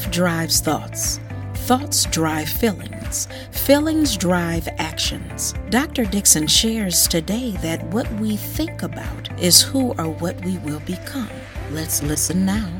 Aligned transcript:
Life 0.00 0.12
drives 0.12 0.60
thoughts. 0.60 1.20
Thoughts 1.68 2.06
drive 2.06 2.48
feelings. 2.48 3.28
Feelings 3.50 4.16
drive 4.16 4.66
actions. 4.78 5.52
Dr. 5.68 6.06
Dixon 6.06 6.46
shares 6.46 7.06
today 7.06 7.50
that 7.60 7.84
what 7.88 8.10
we 8.14 8.38
think 8.38 8.82
about 8.82 9.28
is 9.38 9.60
who 9.60 9.92
or 9.98 10.08
what 10.08 10.42
we 10.42 10.56
will 10.58 10.80
become. 10.80 11.28
Let's 11.70 12.02
listen 12.02 12.46
now. 12.46 12.70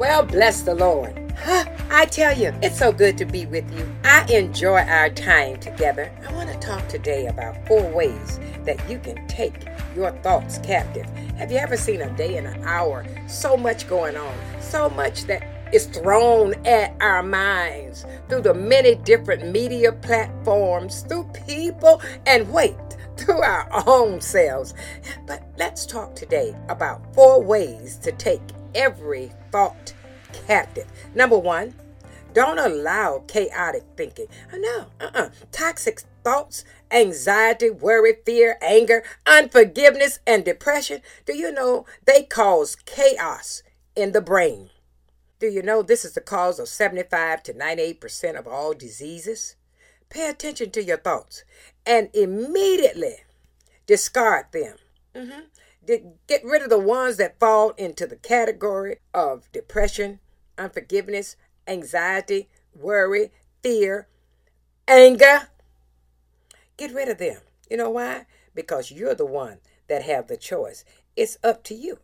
Well, 0.00 0.24
bless 0.24 0.62
the 0.62 0.74
Lord. 0.74 1.16
Huh, 1.38 1.64
I 1.90 2.06
tell 2.06 2.36
you, 2.36 2.52
it's 2.60 2.78
so 2.78 2.90
good 2.90 3.16
to 3.18 3.24
be 3.24 3.46
with 3.46 3.72
you. 3.72 3.88
I 4.02 4.24
enjoy 4.24 4.80
our 4.80 5.10
time 5.10 5.60
together. 5.60 6.10
I 6.28 6.32
want 6.32 6.50
to 6.50 6.58
talk 6.58 6.88
today 6.88 7.26
about 7.26 7.64
four 7.68 7.88
ways 7.92 8.40
that 8.64 8.90
you 8.90 8.98
can 8.98 9.24
take 9.28 9.54
your 9.94 10.10
thoughts 10.22 10.58
captive. 10.58 11.06
Have 11.36 11.52
you 11.52 11.58
ever 11.58 11.76
seen 11.76 12.00
a 12.00 12.10
day 12.16 12.36
and 12.36 12.48
an 12.48 12.64
hour? 12.64 13.06
So 13.28 13.56
much 13.56 13.88
going 13.88 14.16
on, 14.16 14.34
so 14.60 14.90
much 14.90 15.24
that 15.26 15.53
is 15.72 15.86
thrown 15.86 16.54
at 16.66 16.94
our 17.00 17.22
minds 17.22 18.06
through 18.28 18.42
the 18.42 18.54
many 18.54 18.94
different 18.94 19.50
media 19.50 19.92
platforms, 19.92 21.02
through 21.02 21.24
people, 21.46 22.00
and 22.26 22.50
wait, 22.52 22.76
through 23.16 23.42
our 23.42 23.68
own 23.86 24.20
selves. 24.20 24.74
But 25.26 25.42
let's 25.56 25.86
talk 25.86 26.14
today 26.14 26.54
about 26.68 27.14
four 27.14 27.42
ways 27.42 27.96
to 27.98 28.12
take 28.12 28.42
every 28.74 29.32
thought 29.50 29.92
captive. 30.46 30.86
Number 31.14 31.38
one, 31.38 31.74
don't 32.32 32.58
allow 32.58 33.22
chaotic 33.28 33.84
thinking. 33.96 34.26
Oh, 34.52 34.58
no, 34.58 35.06
uh-uh. 35.06 35.30
Toxic 35.52 36.02
thoughts, 36.24 36.64
anxiety, 36.90 37.70
worry, 37.70 38.16
fear, 38.26 38.58
anger, 38.60 39.04
unforgiveness, 39.24 40.18
and 40.26 40.44
depression. 40.44 41.00
Do 41.26 41.36
you 41.36 41.52
know 41.52 41.86
they 42.04 42.24
cause 42.24 42.74
chaos 42.74 43.62
in 43.94 44.12
the 44.12 44.20
brain? 44.20 44.70
Do 45.38 45.48
you 45.48 45.62
know 45.62 45.82
this 45.82 46.04
is 46.04 46.12
the 46.12 46.20
cause 46.20 46.58
of 46.58 46.68
75 46.68 47.42
to 47.44 47.52
98% 47.54 48.38
of 48.38 48.46
all 48.46 48.72
diseases? 48.72 49.56
Pay 50.08 50.28
attention 50.28 50.70
to 50.70 50.82
your 50.82 50.96
thoughts 50.96 51.44
and 51.84 52.08
immediately 52.14 53.16
discard 53.86 54.46
them. 54.52 54.76
Mm-hmm. 55.14 55.40
Get 56.26 56.44
rid 56.44 56.62
of 56.62 56.70
the 56.70 56.78
ones 56.78 57.16
that 57.18 57.38
fall 57.38 57.70
into 57.70 58.06
the 58.06 58.16
category 58.16 58.98
of 59.12 59.50
depression, 59.52 60.20
unforgiveness, 60.56 61.36
anxiety, 61.66 62.48
worry, 62.74 63.32
fear, 63.62 64.08
anger. 64.88 65.48
Get 66.76 66.92
rid 66.92 67.08
of 67.08 67.18
them. 67.18 67.40
You 67.68 67.76
know 67.76 67.90
why? 67.90 68.26
Because 68.54 68.90
you're 68.90 69.14
the 69.14 69.26
one 69.26 69.58
that 69.88 70.02
have 70.04 70.28
the 70.28 70.36
choice. 70.36 70.84
It's 71.16 71.38
up 71.44 71.62
to 71.64 71.74
you. 71.74 71.98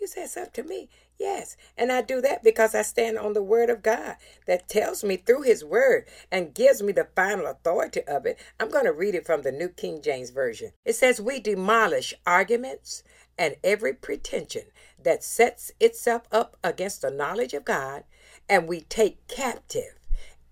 You 0.00 0.06
say 0.06 0.22
it's 0.22 0.36
up 0.36 0.52
to 0.54 0.62
me. 0.62 0.88
Yes. 1.18 1.56
And 1.78 1.90
I 1.90 2.02
do 2.02 2.20
that 2.20 2.44
because 2.44 2.74
I 2.74 2.82
stand 2.82 3.18
on 3.18 3.32
the 3.32 3.42
word 3.42 3.70
of 3.70 3.82
God 3.82 4.16
that 4.46 4.68
tells 4.68 5.02
me 5.02 5.16
through 5.16 5.42
his 5.42 5.64
word 5.64 6.06
and 6.30 6.54
gives 6.54 6.82
me 6.82 6.92
the 6.92 7.08
final 7.16 7.46
authority 7.46 8.02
of 8.02 8.26
it. 8.26 8.38
I'm 8.60 8.68
going 8.68 8.84
to 8.84 8.92
read 8.92 9.14
it 9.14 9.24
from 9.24 9.42
the 9.42 9.52
New 9.52 9.68
King 9.68 10.02
James 10.02 10.30
Version. 10.30 10.72
It 10.84 10.94
says, 10.94 11.20
We 11.20 11.40
demolish 11.40 12.12
arguments 12.26 13.02
and 13.38 13.56
every 13.64 13.94
pretension 13.94 14.64
that 15.02 15.24
sets 15.24 15.72
itself 15.80 16.22
up 16.32 16.56
against 16.62 17.02
the 17.02 17.10
knowledge 17.10 17.54
of 17.54 17.64
God, 17.64 18.04
and 18.48 18.68
we 18.68 18.80
take 18.80 19.26
captive 19.28 19.98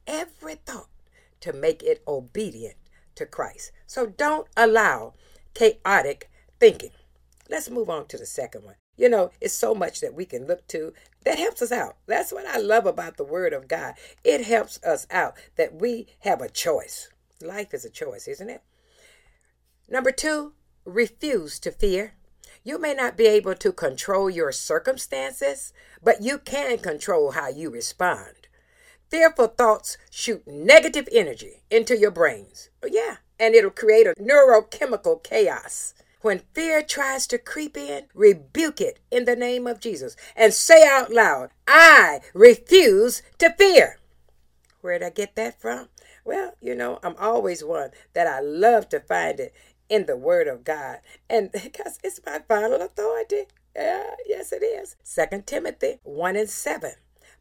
every 0.06 0.54
thought 0.54 0.88
to 1.40 1.52
make 1.52 1.82
it 1.82 2.02
obedient 2.06 2.76
to 3.14 3.26
Christ. 3.26 3.72
So 3.86 4.06
don't 4.06 4.48
allow 4.56 5.14
chaotic 5.54 6.30
thinking. 6.58 6.90
Let's 7.50 7.70
move 7.70 7.90
on 7.90 8.06
to 8.06 8.18
the 8.18 8.26
second 8.26 8.64
one. 8.64 8.76
You 8.96 9.08
know, 9.08 9.30
it's 9.40 9.54
so 9.54 9.74
much 9.74 10.00
that 10.00 10.14
we 10.14 10.24
can 10.24 10.46
look 10.46 10.66
to 10.68 10.92
that 11.24 11.38
helps 11.38 11.62
us 11.62 11.72
out. 11.72 11.96
That's 12.06 12.32
what 12.32 12.46
I 12.46 12.58
love 12.58 12.86
about 12.86 13.16
the 13.16 13.24
Word 13.24 13.52
of 13.52 13.68
God. 13.68 13.94
It 14.22 14.44
helps 14.44 14.82
us 14.82 15.06
out 15.10 15.34
that 15.56 15.74
we 15.74 16.06
have 16.20 16.40
a 16.40 16.48
choice. 16.48 17.08
Life 17.42 17.74
is 17.74 17.84
a 17.84 17.90
choice, 17.90 18.28
isn't 18.28 18.50
it? 18.50 18.62
Number 19.88 20.10
two, 20.10 20.52
refuse 20.84 21.58
to 21.60 21.70
fear. 21.70 22.14
You 22.62 22.78
may 22.78 22.94
not 22.94 23.16
be 23.16 23.26
able 23.26 23.54
to 23.56 23.72
control 23.72 24.30
your 24.30 24.52
circumstances, 24.52 25.72
but 26.02 26.22
you 26.22 26.38
can 26.38 26.78
control 26.78 27.32
how 27.32 27.48
you 27.48 27.70
respond. 27.70 28.48
Fearful 29.10 29.48
thoughts 29.48 29.98
shoot 30.10 30.46
negative 30.46 31.08
energy 31.12 31.62
into 31.70 31.96
your 31.96 32.10
brains. 32.10 32.70
Oh, 32.82 32.88
yeah, 32.90 33.16
and 33.38 33.54
it'll 33.54 33.70
create 33.70 34.06
a 34.06 34.14
neurochemical 34.14 35.22
chaos. 35.22 35.94
When 36.24 36.40
fear 36.54 36.82
tries 36.82 37.26
to 37.26 37.36
creep 37.36 37.76
in, 37.76 38.06
rebuke 38.14 38.80
it 38.80 38.98
in 39.10 39.26
the 39.26 39.36
name 39.36 39.66
of 39.66 39.78
Jesus 39.78 40.16
and 40.34 40.54
say 40.54 40.82
out 40.88 41.12
loud, 41.12 41.50
I 41.68 42.20
refuse 42.32 43.20
to 43.36 43.52
fear. 43.58 43.98
Where'd 44.80 45.02
I 45.02 45.10
get 45.10 45.36
that 45.36 45.60
from? 45.60 45.90
Well, 46.24 46.54
you 46.62 46.74
know, 46.74 46.98
I'm 47.02 47.14
always 47.18 47.62
one 47.62 47.90
that 48.14 48.26
I 48.26 48.40
love 48.40 48.88
to 48.88 49.00
find 49.00 49.38
it 49.38 49.52
in 49.90 50.06
the 50.06 50.16
Word 50.16 50.48
of 50.48 50.64
God. 50.64 51.00
And 51.28 51.52
because 51.62 51.98
it's 52.02 52.22
my 52.24 52.38
final 52.48 52.80
authority. 52.80 53.42
Yeah, 53.76 54.14
yes, 54.26 54.50
it 54.50 54.62
is. 54.62 54.96
Second 55.02 55.46
Timothy 55.46 55.98
1 56.04 56.36
and 56.36 56.48
7. 56.48 56.92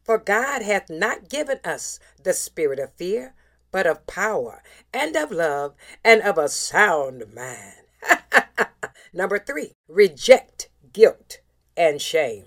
For 0.02 0.18
God 0.18 0.60
hath 0.60 0.90
not 0.90 1.30
given 1.30 1.58
us 1.64 1.98
the 2.22 2.34
spirit 2.34 2.78
of 2.78 2.92
fear, 2.92 3.32
but 3.72 3.86
of 3.86 4.06
power 4.06 4.62
and 4.92 5.16
of 5.16 5.30
love 5.30 5.72
and 6.04 6.20
of 6.20 6.36
a 6.36 6.50
sound 6.50 7.32
mind. 7.34 7.83
Number 9.14 9.38
three, 9.38 9.72
reject 9.88 10.68
guilt 10.92 11.38
and 11.76 12.02
shame. 12.02 12.46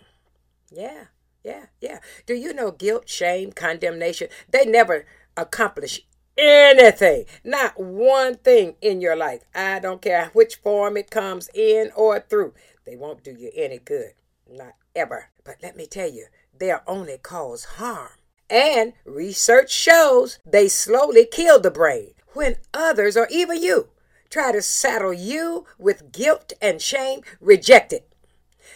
Yeah, 0.69 1.05
yeah, 1.43 1.67
yeah. 1.79 1.99
Do 2.25 2.33
you 2.33 2.53
know 2.53 2.71
guilt, 2.71 3.07
shame, 3.07 3.53
condemnation? 3.53 4.27
They 4.51 4.65
never 4.65 5.05
accomplish 5.37 6.01
anything, 6.37 7.25
not 7.43 7.79
one 7.79 8.35
thing 8.35 8.75
in 8.81 8.99
your 8.99 9.15
life. 9.15 9.43
I 9.55 9.79
don't 9.79 10.01
care 10.01 10.29
which 10.33 10.57
form 10.57 10.97
it 10.97 11.09
comes 11.09 11.49
in 11.53 11.91
or 11.95 12.19
through. 12.19 12.53
They 12.85 12.97
won't 12.97 13.23
do 13.23 13.31
you 13.31 13.49
any 13.55 13.79
good. 13.79 14.11
Not 14.49 14.73
ever. 14.93 15.29
But 15.45 15.57
let 15.63 15.77
me 15.77 15.87
tell 15.87 16.09
you, 16.09 16.25
they'll 16.57 16.81
only 16.85 17.17
cause 17.17 17.63
harm. 17.63 18.09
And 18.49 18.93
research 19.05 19.71
shows 19.71 20.39
they 20.45 20.67
slowly 20.67 21.25
kill 21.25 21.59
the 21.59 21.71
brain 21.71 22.11
when 22.33 22.57
others, 22.73 23.17
or 23.17 23.27
even 23.31 23.61
you, 23.63 23.89
try 24.29 24.51
to 24.51 24.61
saddle 24.61 25.13
you 25.13 25.65
with 25.77 26.11
guilt 26.11 26.53
and 26.61 26.81
shame, 26.81 27.21
reject 27.39 27.93
it. 27.93 28.07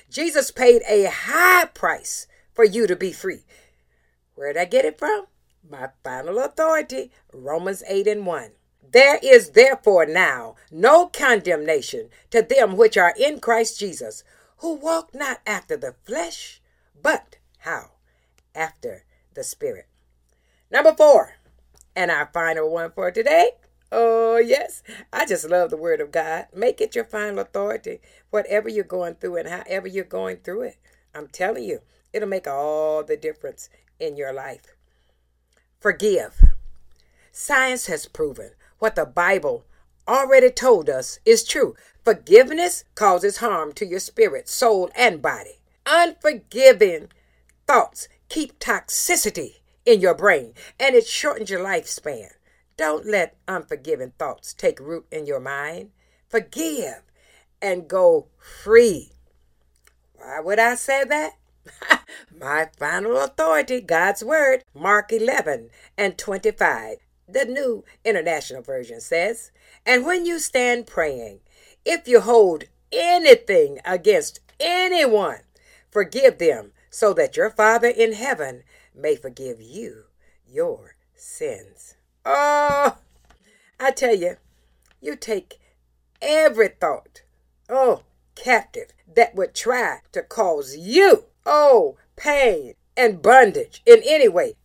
Jesus 0.09 0.51
paid 0.51 0.81
a 0.87 1.05
high 1.05 1.65
price 1.65 2.27
for 2.53 2.65
you 2.65 2.87
to 2.87 2.95
be 2.95 3.11
free. 3.11 3.45
Where'd 4.35 4.57
I 4.57 4.65
get 4.65 4.85
it 4.85 4.97
from? 4.99 5.27
My 5.69 5.89
final 6.03 6.39
authority, 6.39 7.11
Romans 7.33 7.83
8 7.87 8.07
and 8.07 8.25
1. 8.25 8.51
There 8.91 9.19
is 9.23 9.51
therefore 9.51 10.05
now 10.05 10.55
no 10.69 11.07
condemnation 11.07 12.09
to 12.29 12.41
them 12.41 12.75
which 12.75 12.97
are 12.97 13.13
in 13.17 13.39
Christ 13.39 13.79
Jesus, 13.79 14.23
who 14.57 14.73
walk 14.73 15.13
not 15.13 15.39
after 15.47 15.77
the 15.77 15.95
flesh, 16.03 16.61
but 17.01 17.37
how? 17.59 17.91
After 18.53 19.05
the 19.33 19.43
Spirit. 19.43 19.87
Number 20.69 20.93
four, 20.93 21.35
and 21.95 22.11
our 22.11 22.29
final 22.33 22.69
one 22.69 22.91
for 22.91 23.11
today. 23.11 23.51
Oh, 23.91 24.37
yes. 24.37 24.83
I 25.11 25.25
just 25.25 25.49
love 25.49 25.69
the 25.69 25.77
Word 25.77 25.99
of 25.99 26.11
God. 26.11 26.47
Make 26.55 26.79
it 26.79 26.95
your 26.95 27.03
final 27.03 27.39
authority, 27.39 27.99
whatever 28.29 28.69
you're 28.69 28.83
going 28.83 29.15
through 29.15 29.37
and 29.37 29.49
however 29.49 29.87
you're 29.87 30.05
going 30.05 30.37
through 30.37 30.61
it. 30.61 30.77
I'm 31.13 31.27
telling 31.27 31.63
you, 31.63 31.81
it'll 32.13 32.29
make 32.29 32.47
all 32.47 33.03
the 33.03 33.17
difference 33.17 33.69
in 33.99 34.15
your 34.15 34.31
life. 34.31 34.75
Forgive. 35.79 36.41
Science 37.31 37.87
has 37.87 38.05
proven 38.07 38.51
what 38.79 38.95
the 38.95 39.05
Bible 39.05 39.65
already 40.07 40.49
told 40.49 40.89
us 40.89 41.19
is 41.25 41.43
true. 41.43 41.75
Forgiveness 42.03 42.83
causes 42.95 43.37
harm 43.37 43.73
to 43.73 43.85
your 43.85 43.99
spirit, 43.99 44.47
soul, 44.47 44.89
and 44.95 45.21
body. 45.21 45.59
Unforgiving 45.85 47.09
thoughts 47.67 48.07
keep 48.29 48.59
toxicity 48.59 49.59
in 49.85 49.99
your 49.99 50.13
brain 50.13 50.53
and 50.79 50.95
it 50.95 51.05
shortens 51.05 51.49
your 51.49 51.63
lifespan. 51.63 52.29
Don't 52.81 53.05
let 53.05 53.37
unforgiving 53.47 54.13
thoughts 54.17 54.55
take 54.55 54.79
root 54.79 55.05
in 55.11 55.27
your 55.27 55.39
mind. 55.39 55.91
Forgive 56.27 57.03
and 57.61 57.87
go 57.87 58.29
free. 58.39 59.11
Why 60.15 60.39
would 60.39 60.57
I 60.57 60.73
say 60.73 61.03
that? 61.03 61.33
My 62.35 62.69
final 62.79 63.17
authority, 63.17 63.81
God's 63.81 64.23
Word, 64.23 64.63
Mark 64.73 65.13
11 65.13 65.69
and 65.95 66.17
25. 66.17 66.97
The 67.29 67.45
New 67.45 67.85
International 68.03 68.63
Version 68.63 68.99
says, 68.99 69.51
And 69.85 70.03
when 70.03 70.25
you 70.25 70.39
stand 70.39 70.87
praying, 70.87 71.41
if 71.85 72.07
you 72.07 72.21
hold 72.21 72.63
anything 72.91 73.77
against 73.85 74.39
anyone, 74.59 75.41
forgive 75.91 76.39
them, 76.39 76.71
so 76.89 77.13
that 77.13 77.37
your 77.37 77.51
Father 77.51 77.89
in 77.89 78.13
heaven 78.13 78.63
may 78.95 79.15
forgive 79.15 79.61
you 79.61 80.05
your 80.47 80.95
sins. 81.13 81.95
Oh, 82.25 82.97
I 83.79 83.91
tell 83.91 84.15
you, 84.15 84.37
you 85.01 85.15
take 85.15 85.59
every 86.21 86.67
thought, 86.67 87.23
oh, 87.69 88.03
captive 88.35 88.93
that 89.15 89.35
would 89.35 89.55
try 89.55 89.99
to 90.11 90.21
cause 90.21 90.77
you, 90.77 91.25
oh, 91.45 91.97
pain 92.15 92.75
and 92.95 93.21
bondage 93.21 93.81
in 93.85 94.01
any 94.05 94.27
way. 94.27 94.55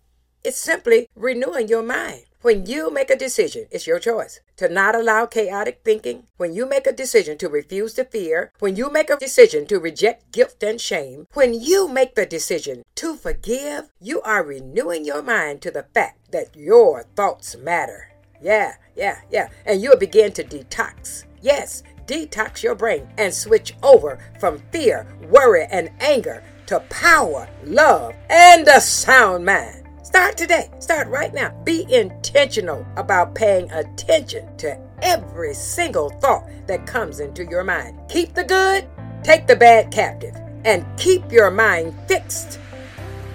It's 0.47 0.59
simply 0.59 1.09
renewing 1.17 1.67
your 1.67 1.83
mind. 1.83 2.23
When 2.41 2.67
you 2.67 2.89
make 2.89 3.11
a 3.11 3.17
decision, 3.17 3.67
it's 3.73 3.89
your 3.89 3.99
choice 3.99 4.39
to 4.59 4.69
not 4.69 4.95
allow 4.95 5.27
chaotic 5.27 5.81
thinking. 5.85 6.29
When 6.37 6.55
you 6.55 6.69
make 6.69 6.87
a 6.87 6.93
decision 6.93 7.37
to 7.39 7.49
refuse 7.49 7.95
to 7.95 8.05
fear, 8.05 8.53
when 8.61 8.77
you 8.77 8.89
make 8.89 9.11
a 9.11 9.17
decision 9.17 9.67
to 9.67 9.81
reject 9.81 10.31
guilt 10.31 10.63
and 10.63 10.81
shame, 10.81 11.27
when 11.33 11.53
you 11.53 11.89
make 11.89 12.15
the 12.15 12.27
decision 12.27 12.85
to 12.95 13.17
forgive, 13.17 13.91
you 14.01 14.23
are 14.23 14.45
renewing 14.45 15.05
your 15.05 15.21
mind 15.21 15.63
to 15.63 15.73
the 15.73 15.87
fact 15.93 16.31
that 16.31 16.55
your 16.55 17.03
thoughts 17.17 17.57
matter. 17.57 18.13
Yeah, 18.41 18.75
yeah, 18.95 19.23
yeah. 19.29 19.49
And 19.65 19.83
you'll 19.83 19.99
begin 19.99 20.31
to 20.35 20.45
detox. 20.45 21.25
Yes, 21.43 21.83
detox 22.07 22.63
your 22.63 22.77
brain 22.77 23.09
and 23.19 23.35
switch 23.35 23.75
over 23.83 24.21
from 24.39 24.63
fear, 24.71 25.09
worry, 25.29 25.67
and 25.73 25.91
anger 25.99 26.45
to 26.67 26.79
power, 26.89 27.49
love, 27.65 28.15
and 28.31 28.69
a 28.69 28.81
sound 28.81 29.45
mind. 29.45 29.86
Start 30.17 30.39
today. 30.39 30.71
Start 30.79 31.09
right 31.09 31.35
now. 31.35 31.51
Be 31.65 31.85
intentional 31.93 32.87
about 32.97 33.35
paying 33.35 33.71
attention 33.71 34.57
to 34.57 34.81
every 35.03 35.53
single 35.53 36.09
thought 36.09 36.49
that 36.67 36.87
comes 36.87 37.21
into 37.21 37.45
your 37.45 37.63
mind. 37.63 38.01
Keep 38.09 38.33
the 38.33 38.43
good, 38.43 38.89
take 39.23 39.47
the 39.47 39.57
bad 39.57 39.93
captive, 39.93 40.35
and 40.65 40.87
keep 40.97 41.31
your 41.31 41.51
mind 41.51 41.95
fixed 42.09 42.59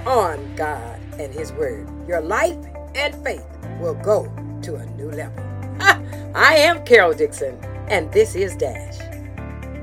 on 0.08 0.56
God 0.56 1.00
and 1.20 1.32
His 1.32 1.54
Word. 1.54 1.88
Your 2.08 2.20
life 2.20 2.58
and 2.96 3.14
faith 3.24 3.46
will 3.80 3.94
go 3.94 4.24
to 4.64 4.78
a 4.78 4.86
new 4.98 5.12
level. 5.12 5.44
I 6.34 6.56
am 6.56 6.84
Carol 6.84 7.14
Dixon, 7.14 7.64
and 7.90 8.12
this 8.12 8.34
is 8.34 8.56
Dash. 8.56 9.11